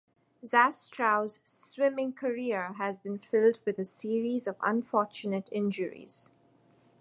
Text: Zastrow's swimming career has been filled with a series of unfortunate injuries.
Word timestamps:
Zastrow's 0.43 1.41
swimming 1.45 2.13
career 2.13 2.73
has 2.79 2.99
been 2.99 3.19
filled 3.19 3.59
with 3.67 3.77
a 3.77 3.83
series 3.83 4.47
of 4.47 4.55
unfortunate 4.63 5.47
injuries. 5.51 6.31